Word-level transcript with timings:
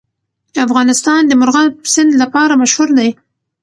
افغانستان 0.65 1.21
د 1.27 1.31
مورغاب 1.39 1.71
سیند 1.93 2.11
لپاره 2.21 2.59
مشهور 2.61 2.89
دی. 2.97 3.09